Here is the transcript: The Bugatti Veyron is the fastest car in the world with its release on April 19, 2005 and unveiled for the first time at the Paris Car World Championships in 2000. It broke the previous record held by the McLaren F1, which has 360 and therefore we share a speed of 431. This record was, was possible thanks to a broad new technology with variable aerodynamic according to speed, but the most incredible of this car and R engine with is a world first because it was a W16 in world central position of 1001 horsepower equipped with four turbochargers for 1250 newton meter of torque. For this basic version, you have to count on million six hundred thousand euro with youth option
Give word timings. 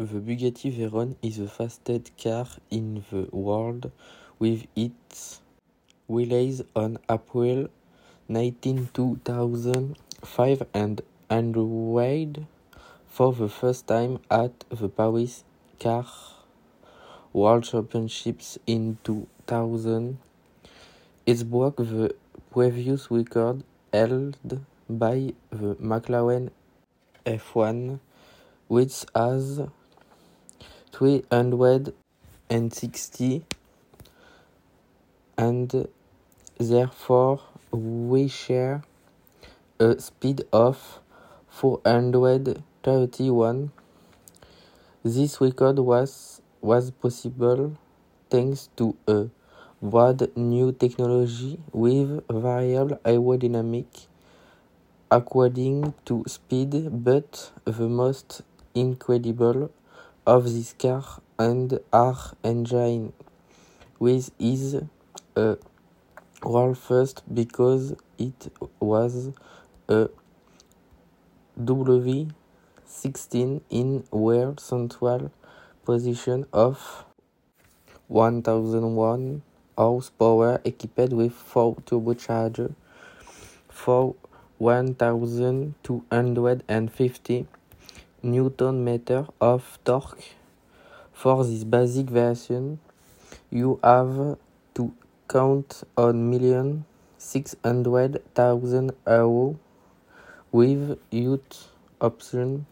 The 0.00 0.18
Bugatti 0.18 0.72
Veyron 0.74 1.16
is 1.20 1.36
the 1.36 1.46
fastest 1.46 2.12
car 2.16 2.46
in 2.70 3.04
the 3.10 3.28
world 3.36 3.92
with 4.38 4.66
its 4.74 5.42
release 6.08 6.62
on 6.74 6.96
April 7.10 7.68
19, 8.26 8.88
2005 8.94 10.62
and 10.72 11.02
unveiled 11.28 12.46
for 13.08 13.34
the 13.34 13.50
first 13.50 13.86
time 13.88 14.20
at 14.30 14.64
the 14.70 14.88
Paris 14.88 15.44
Car 15.78 16.06
World 17.34 17.64
Championships 17.64 18.58
in 18.66 18.96
2000. 19.04 20.16
It 21.26 21.50
broke 21.50 21.76
the 21.76 22.14
previous 22.50 23.10
record 23.10 23.64
held 23.92 24.38
by 24.88 25.34
the 25.50 25.74
McLaren 25.74 26.48
F1, 27.26 28.00
which 28.66 29.04
has 29.14 29.60
360 30.92 33.44
and 35.36 35.88
therefore 36.58 37.40
we 37.72 38.28
share 38.28 38.82
a 39.78 39.98
speed 39.98 40.44
of 40.52 41.00
431. 41.48 43.72
This 45.02 45.40
record 45.40 45.78
was, 45.78 46.42
was 46.60 46.90
possible 46.90 47.78
thanks 48.28 48.68
to 48.76 48.94
a 49.08 49.28
broad 49.80 50.36
new 50.36 50.72
technology 50.72 51.58
with 51.72 52.22
variable 52.28 53.00
aerodynamic 53.04 53.86
according 55.10 55.94
to 56.04 56.22
speed, 56.26 56.90
but 57.04 57.50
the 57.64 57.88
most 57.88 58.42
incredible 58.74 59.70
of 60.30 60.44
this 60.44 60.72
car 60.78 61.02
and 61.40 61.80
R 61.92 62.16
engine 62.44 63.12
with 63.98 64.30
is 64.38 64.76
a 65.34 65.56
world 66.44 66.78
first 66.78 67.24
because 67.34 67.96
it 68.16 68.52
was 68.78 69.30
a 69.88 70.08
W16 71.60 73.60
in 73.70 74.04
world 74.12 74.60
central 74.60 75.32
position 75.84 76.46
of 76.52 77.04
1001 78.06 79.42
horsepower 79.76 80.60
equipped 80.64 81.12
with 81.12 81.32
four 81.32 81.74
turbochargers 81.74 82.72
for 83.68 84.14
1250 84.58 87.48
newton 88.22 88.84
meter 88.84 89.26
of 89.40 89.78
torque. 89.84 90.24
For 91.12 91.44
this 91.44 91.64
basic 91.64 92.06
version, 92.06 92.80
you 93.50 93.78
have 93.82 94.38
to 94.74 94.92
count 95.28 95.82
on 95.96 96.30
million 96.30 96.84
six 97.18 97.54
hundred 97.64 98.22
thousand 98.34 98.92
euro 99.06 99.58
with 100.52 100.98
youth 101.10 101.68
option 102.00 102.66